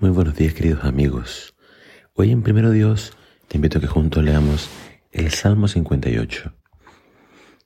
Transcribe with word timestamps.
Muy 0.00 0.10
buenos 0.10 0.36
días 0.36 0.54
queridos 0.54 0.84
amigos. 0.84 1.56
Hoy 2.14 2.30
en 2.30 2.44
Primero 2.44 2.70
Dios 2.70 3.14
te 3.48 3.56
invito 3.56 3.78
a 3.78 3.80
que 3.80 3.88
juntos 3.88 4.22
leamos 4.22 4.70
el 5.10 5.32
Salmo 5.32 5.66
58. 5.66 6.54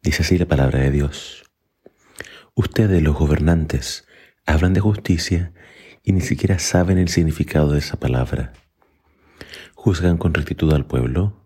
Dice 0.00 0.22
así 0.22 0.38
la 0.38 0.46
palabra 0.46 0.78
de 0.78 0.92
Dios. 0.92 1.42
Ustedes 2.54 3.02
los 3.02 3.16
gobernantes 3.16 4.06
hablan 4.46 4.74
de 4.74 4.80
justicia 4.80 5.52
y 6.04 6.12
ni 6.12 6.20
siquiera 6.20 6.60
saben 6.60 6.98
el 6.98 7.08
significado 7.08 7.72
de 7.72 7.80
esa 7.80 7.98
palabra. 7.98 8.52
Juzgan 9.74 10.16
con 10.16 10.32
rectitud 10.32 10.72
al 10.72 10.86
pueblo. 10.86 11.44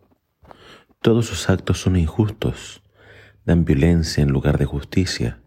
Todos 1.00 1.24
sus 1.24 1.48
actos 1.48 1.80
son 1.80 1.96
injustos. 1.96 2.82
Dan 3.46 3.64
violencia 3.64 4.22
en 4.22 4.32
lugar 4.32 4.58
de 4.58 4.66
justicia. 4.66 5.40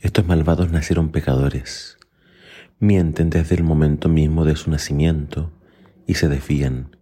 Estos 0.00 0.26
malvados 0.26 0.70
nacieron 0.70 1.12
pecadores 1.12 1.96
mienten 2.82 3.30
desde 3.30 3.54
el 3.54 3.62
momento 3.62 4.08
mismo 4.08 4.44
de 4.44 4.56
su 4.56 4.68
nacimiento 4.68 5.52
y 6.04 6.14
se 6.14 6.28
desvían. 6.28 6.96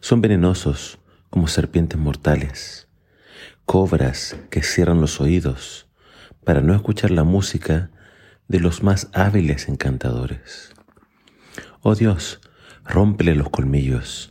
Son 0.00 0.20
venenosos 0.20 0.98
como 1.30 1.46
serpientes 1.46 1.96
mortales, 1.96 2.88
cobras 3.66 4.36
que 4.50 4.64
cierran 4.64 5.00
los 5.00 5.20
oídos 5.20 5.88
para 6.42 6.60
no 6.60 6.74
escuchar 6.74 7.12
la 7.12 7.22
música 7.22 7.92
de 8.48 8.58
los 8.58 8.82
más 8.82 9.10
hábiles 9.12 9.68
encantadores. 9.68 10.72
Oh 11.82 11.94
Dios, 11.94 12.40
rómpele 12.84 13.36
los 13.36 13.50
colmillos, 13.50 14.28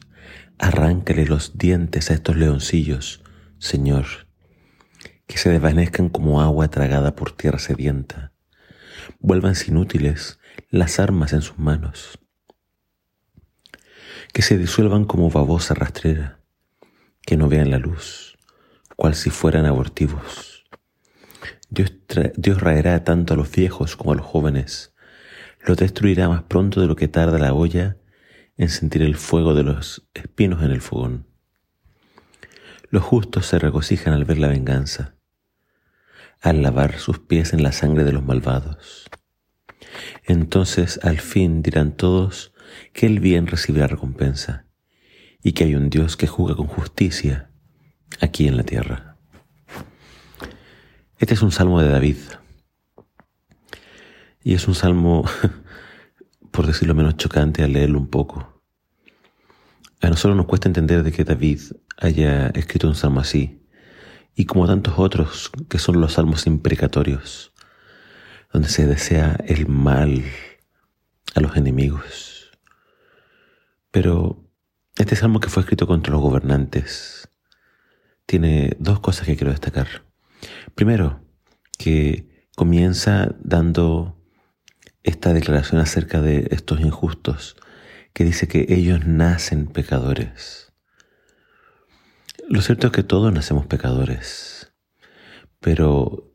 arráncale 0.60 1.26
los 1.26 1.58
dientes 1.58 2.12
a 2.12 2.16
estos 2.16 2.36
leoncillos, 2.36 3.24
Señor, 3.60 4.28
que 5.26 5.38
se 5.38 5.50
desvanezcan 5.52 6.10
como 6.10 6.42
agua 6.42 6.68
tragada 6.68 7.16
por 7.16 7.32
tierra 7.32 7.60
sedienta 7.60 8.34
vuélvanse 9.20 9.72
inútiles 9.72 10.40
las 10.70 11.00
armas 11.00 11.34
en 11.34 11.42
sus 11.42 11.58
manos, 11.58 12.20
que 14.34 14.42
se 14.42 14.58
disuelvan 14.58 15.06
como 15.06 15.30
babosa 15.30 15.74
rastrera, 15.74 16.40
que 17.22 17.38
no 17.38 17.50
vean 17.50 17.72
la 17.72 17.80
luz, 17.80 18.38
cual 18.96 19.16
si 19.16 19.30
fueran 19.30 19.66
abortivos. 19.66 20.66
Dios, 21.70 21.94
Dios 22.36 22.62
raerá 22.62 23.04
tanto 23.04 23.34
a 23.34 23.38
los 23.38 23.52
viejos 23.52 23.96
como 23.96 24.14
a 24.14 24.16
los 24.16 24.26
jóvenes, 24.26 24.94
los 25.66 25.78
destruirá 25.78 26.30
más 26.30 26.44
pronto 26.44 26.80
de 26.80 26.88
lo 26.88 26.96
que 26.96 27.08
tarda 27.08 27.40
la 27.40 27.54
olla 27.54 27.98
en 28.56 28.70
sentir 28.70 29.02
el 29.02 29.16
fuego 29.16 29.54
de 29.54 29.64
los 29.64 30.08
espinos 30.14 30.64
en 30.64 30.72
el 30.72 30.82
fogón. 30.82 31.28
Los 32.90 33.04
justos 33.04 33.46
se 33.48 33.60
regocijan 33.60 34.14
al 34.14 34.24
ver 34.24 34.38
la 34.38 34.48
venganza 34.48 35.17
al 36.42 36.62
lavar 36.62 37.00
sus 37.00 37.20
pies 37.20 37.54
en 37.54 37.64
la 37.64 37.72
sangre 37.72 38.04
de 38.04 38.14
los 38.14 38.24
malvados. 38.24 39.10
Entonces 40.24 41.00
al 41.04 41.20
fin 41.20 41.62
dirán 41.62 41.92
todos 41.92 42.54
que 42.94 43.06
el 43.06 43.20
bien 43.20 43.48
recibirá 43.48 43.88
recompensa 43.88 44.66
y 45.42 45.54
que 45.54 45.64
hay 45.64 45.76
un 45.76 45.90
Dios 45.90 46.18
que 46.18 46.28
juzga 46.28 46.56
con 46.56 46.68
justicia 46.68 47.52
aquí 48.20 48.48
en 48.48 48.58
la 48.58 48.64
tierra. 48.64 49.18
Este 51.20 51.34
es 51.34 51.42
un 51.42 51.52
salmo 51.52 51.82
de 51.82 51.90
David 51.90 52.18
y 54.44 54.54
es 54.54 54.68
un 54.68 54.76
salmo, 54.76 55.26
por 56.52 56.68
decirlo 56.68 56.96
menos 56.96 57.18
chocante, 57.18 57.64
al 57.64 57.74
leerlo 57.74 58.00
un 58.00 58.08
poco. 58.08 58.62
A 60.00 60.10
nosotros 60.10 60.38
nos 60.38 60.46
cuesta 60.46 60.70
entender 60.70 61.04
de 61.04 61.12
que 61.12 61.24
David 61.24 61.60
haya 61.98 62.48
escrito 62.48 62.88
un 62.88 62.96
salmo 62.96 63.20
así, 63.20 63.67
y 64.40 64.46
como 64.46 64.68
tantos 64.68 64.94
otros 64.98 65.52
que 65.68 65.80
son 65.80 66.00
los 66.00 66.14
salmos 66.14 66.46
imprecatorios, 66.46 67.52
donde 68.54 68.70
se 68.70 68.86
desea 68.86 69.36
el 69.48 69.68
mal 69.68 70.24
a 71.34 71.40
los 71.42 71.58
enemigos. 71.58 72.52
Pero 73.90 74.48
este 74.96 75.16
salmo 75.16 75.40
que 75.40 75.50
fue 75.50 75.64
escrito 75.64 75.88
contra 75.88 76.14
los 76.14 76.22
gobernantes 76.22 77.28
tiene 78.28 78.78
dos 78.78 79.00
cosas 79.00 79.26
que 79.26 79.36
quiero 79.36 79.52
destacar. 79.52 79.88
Primero, 80.76 81.20
que 81.80 82.46
comienza 82.56 83.36
dando 83.40 84.22
esta 85.02 85.34
declaración 85.34 85.82
acerca 85.82 86.22
de 86.22 86.48
estos 86.52 86.80
injustos, 86.80 87.56
que 88.14 88.24
dice 88.24 88.48
que 88.48 88.68
ellos 88.70 89.04
nacen 89.08 89.66
pecadores. 89.66 90.67
Lo 92.50 92.62
cierto 92.62 92.88
es 92.88 92.94
que 92.94 93.04
todos 93.04 93.34
nacemos 93.34 93.66
pecadores, 93.66 94.72
pero 95.60 96.34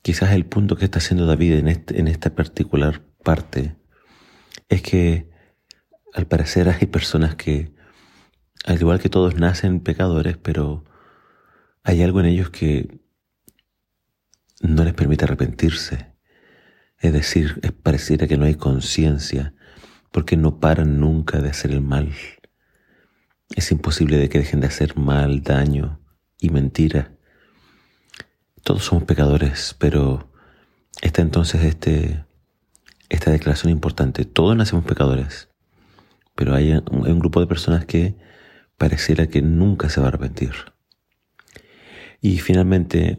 quizás 0.00 0.32
el 0.32 0.46
punto 0.46 0.76
que 0.76 0.86
está 0.86 1.00
haciendo 1.00 1.26
David 1.26 1.54
en, 1.54 1.68
este, 1.68 2.00
en 2.00 2.08
esta 2.08 2.34
particular 2.34 3.02
parte 3.22 3.76
es 4.70 4.80
que 4.80 5.28
al 6.14 6.26
parecer 6.26 6.70
hay 6.70 6.86
personas 6.86 7.34
que, 7.34 7.74
al 8.64 8.80
igual 8.80 9.00
que 9.00 9.10
todos, 9.10 9.34
nacen 9.34 9.80
pecadores, 9.80 10.38
pero 10.38 10.86
hay 11.82 12.02
algo 12.02 12.20
en 12.20 12.26
ellos 12.26 12.48
que 12.48 13.00
no 14.62 14.82
les 14.82 14.94
permite 14.94 15.26
arrepentirse. 15.26 16.14
Es 16.98 17.12
decir, 17.12 17.60
es 17.62 17.72
pareciera 17.72 18.26
que 18.26 18.38
no 18.38 18.46
hay 18.46 18.54
conciencia, 18.54 19.52
porque 20.10 20.38
no 20.38 20.58
paran 20.58 21.00
nunca 21.00 21.40
de 21.40 21.50
hacer 21.50 21.70
el 21.70 21.82
mal. 21.82 22.14
Es 23.50 23.70
imposible 23.70 24.16
de 24.16 24.28
que 24.28 24.38
dejen 24.38 24.60
de 24.60 24.66
hacer 24.66 24.96
mal, 24.96 25.42
daño 25.42 26.00
y 26.38 26.50
mentira. 26.50 27.12
Todos 28.62 28.84
somos 28.84 29.04
pecadores, 29.04 29.76
pero 29.78 30.32
está 31.02 31.22
entonces 31.22 31.62
este, 31.64 32.24
esta 33.08 33.30
declaración 33.30 33.70
importante. 33.70 34.24
Todos 34.24 34.56
nacemos 34.56 34.84
pecadores, 34.84 35.48
pero 36.34 36.54
hay 36.54 36.72
un, 36.72 37.18
grupo 37.18 37.40
de 37.40 37.46
personas 37.46 37.84
que 37.84 38.16
pareciera 38.78 39.26
que 39.26 39.42
nunca 39.42 39.90
se 39.90 40.00
va 40.00 40.06
a 40.06 40.08
arrepentir. 40.08 40.52
Y 42.20 42.38
finalmente 42.38 43.18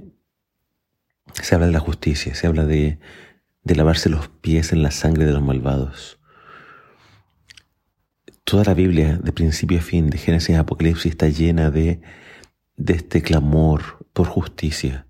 se 1.34 1.54
habla 1.54 1.68
de 1.68 1.74
la 1.74 1.80
justicia, 1.80 2.34
se 2.34 2.48
habla 2.48 2.66
de 2.66 3.00
lavarse 3.64 4.10
los 4.10 4.30
pies 4.30 4.74
en 4.74 4.82
la 4.82 4.92
sangre 4.92 5.26
de 5.26 5.34
los 5.34 5.44
malvados. 5.44 6.20
Toda 8.46 8.64
la 8.64 8.76
Biblia, 8.76 9.18
de 9.24 9.32
principio 9.32 9.80
a 9.80 9.82
fin, 9.82 10.12
de 10.12 10.20
Génesis 10.20 10.56
a 10.56 10.60
Apocalipsis, 10.60 11.08
está 11.08 11.28
llena 11.30 11.72
de, 11.72 12.00
de 12.78 12.94
este 12.94 13.24
clamor 13.24 14.06
por 14.14 14.28
justicia. 14.28 15.08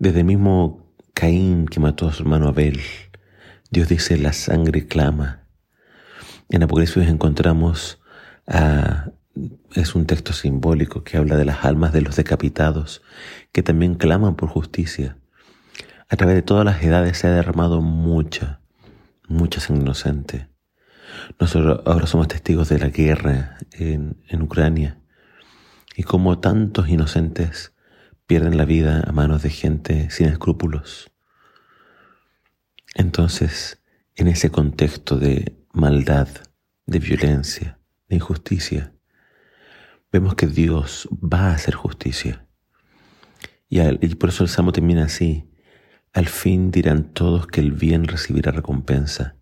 Desde 0.00 0.18
el 0.18 0.24
mismo 0.24 0.92
Caín 1.14 1.66
que 1.66 1.78
mató 1.78 2.08
a 2.08 2.12
su 2.12 2.24
hermano 2.24 2.48
Abel, 2.48 2.80
Dios 3.70 3.88
dice, 3.88 4.18
la 4.18 4.32
sangre 4.32 4.88
clama. 4.88 5.46
En 6.48 6.64
Apocalipsis 6.64 7.06
encontramos, 7.06 8.00
es 9.76 9.94
un 9.94 10.06
texto 10.06 10.32
simbólico 10.32 11.04
que 11.04 11.18
habla 11.18 11.36
de 11.36 11.44
las 11.44 11.64
almas 11.64 11.92
de 11.92 12.00
los 12.00 12.16
decapitados, 12.16 13.02
que 13.52 13.62
también 13.62 13.94
claman 13.94 14.34
por 14.34 14.48
justicia. 14.48 15.16
A 16.08 16.16
través 16.16 16.34
de 16.34 16.42
todas 16.42 16.64
las 16.64 16.82
edades 16.82 17.18
se 17.18 17.28
ha 17.28 17.30
derramado 17.30 17.82
mucha, 17.82 18.62
mucha 19.28 19.60
sangre 19.60 19.84
inocente. 19.84 20.55
Nosotros 21.38 21.80
ahora 21.84 22.06
somos 22.06 22.28
testigos 22.28 22.68
de 22.68 22.78
la 22.78 22.88
guerra 22.88 23.58
en, 23.72 24.22
en 24.28 24.42
Ucrania 24.42 25.00
y 25.96 26.02
cómo 26.02 26.38
tantos 26.38 26.88
inocentes 26.88 27.72
pierden 28.26 28.56
la 28.56 28.64
vida 28.64 29.04
a 29.06 29.12
manos 29.12 29.42
de 29.42 29.50
gente 29.50 30.10
sin 30.10 30.26
escrúpulos. 30.26 31.10
Entonces, 32.94 33.82
en 34.14 34.28
ese 34.28 34.50
contexto 34.50 35.18
de 35.18 35.56
maldad, 35.72 36.28
de 36.86 36.98
violencia, 36.98 37.78
de 38.08 38.16
injusticia, 38.16 38.92
vemos 40.10 40.34
que 40.34 40.46
Dios 40.46 41.08
va 41.12 41.50
a 41.50 41.54
hacer 41.54 41.74
justicia. 41.74 42.46
Y, 43.68 43.80
y, 43.80 44.14
por 44.14 44.30
eso 44.30 44.44
el 44.44 44.48
Salmo 44.48 44.72
termina 44.72 45.04
así. 45.04 45.50
Al 46.12 46.26
fin 46.26 46.70
dirán 46.70 47.12
todos 47.12 47.46
que 47.46 47.60
el 47.60 47.72
bien 47.72 48.04
recibirá 48.04 48.52
recompensa 48.52 49.35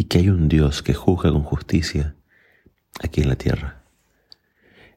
y 0.00 0.04
que 0.04 0.16
hay 0.16 0.30
un 0.30 0.48
Dios 0.48 0.82
que 0.82 0.94
juzga 0.94 1.30
con 1.30 1.42
justicia 1.42 2.16
aquí 3.02 3.20
en 3.20 3.28
la 3.28 3.36
tierra. 3.36 3.84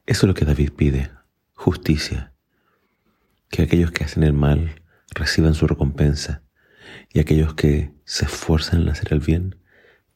Eso 0.06 0.24
es 0.24 0.28
lo 0.28 0.32
que 0.32 0.46
David 0.46 0.72
pide, 0.72 1.10
justicia, 1.52 2.32
que 3.50 3.60
aquellos 3.60 3.90
que 3.90 4.04
hacen 4.04 4.22
el 4.22 4.32
mal 4.32 4.80
reciban 5.10 5.52
su 5.52 5.66
recompensa 5.66 6.42
y 7.12 7.20
aquellos 7.20 7.52
que 7.52 7.92
se 8.06 8.24
esfuerzan 8.24 8.80
en 8.80 8.88
hacer 8.88 9.12
el 9.12 9.20
bien 9.20 9.56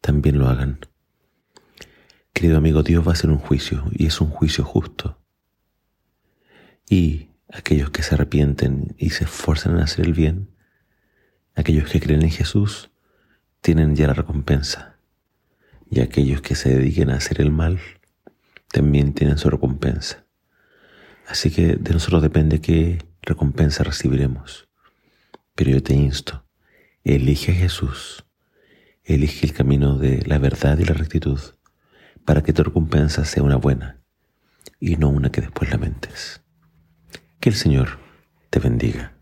también 0.00 0.38
lo 0.38 0.48
hagan. 0.48 0.80
Querido 2.32 2.56
amigo, 2.56 2.82
Dios 2.82 3.06
va 3.06 3.10
a 3.10 3.12
hacer 3.12 3.28
un 3.28 3.40
juicio 3.40 3.84
y 3.92 4.06
es 4.06 4.22
un 4.22 4.30
juicio 4.30 4.64
justo. 4.64 5.20
Y 6.88 7.28
aquellos 7.52 7.90
que 7.90 8.02
se 8.02 8.14
arrepienten 8.14 8.94
y 8.96 9.10
se 9.10 9.24
esfuerzan 9.24 9.74
en 9.74 9.82
hacer 9.82 10.06
el 10.06 10.14
bien, 10.14 10.48
aquellos 11.54 11.90
que 11.90 12.00
creen 12.00 12.22
en 12.22 12.30
Jesús, 12.30 12.90
tienen 13.68 13.94
ya 13.94 14.06
la 14.06 14.14
recompensa. 14.14 14.96
Y 15.90 16.00
aquellos 16.00 16.40
que 16.40 16.54
se 16.54 16.70
dediquen 16.70 17.10
a 17.10 17.16
hacer 17.16 17.38
el 17.42 17.50
mal 17.50 17.78
también 18.72 19.12
tienen 19.12 19.36
su 19.36 19.50
recompensa. 19.50 20.24
Así 21.26 21.50
que 21.50 21.76
de 21.76 21.92
nosotros 21.92 22.22
depende 22.22 22.62
qué 22.62 23.04
recompensa 23.20 23.84
recibiremos. 23.84 24.70
Pero 25.54 25.72
yo 25.72 25.82
te 25.82 25.92
insto, 25.92 26.46
elige 27.04 27.52
a 27.52 27.56
Jesús, 27.56 28.24
elige 29.04 29.46
el 29.46 29.52
camino 29.52 29.98
de 29.98 30.22
la 30.24 30.38
verdad 30.38 30.78
y 30.78 30.86
la 30.86 30.94
rectitud 30.94 31.38
para 32.24 32.42
que 32.42 32.54
tu 32.54 32.62
recompensa 32.62 33.26
sea 33.26 33.42
una 33.42 33.56
buena 33.56 34.00
y 34.80 34.96
no 34.96 35.10
una 35.10 35.30
que 35.30 35.42
después 35.42 35.70
lamentes. 35.70 36.40
Que 37.38 37.50
el 37.50 37.54
Señor 37.54 37.98
te 38.48 38.60
bendiga. 38.60 39.17